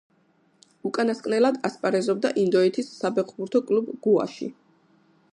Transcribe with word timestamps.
უკანასკნელად 0.89 1.59
ასპარეზობდა 1.67 2.31
ინდოეთის 2.43 2.89
საფეხბურთო 3.01 3.61
კლუბ 3.69 3.91
„გოაში“. 4.07 4.49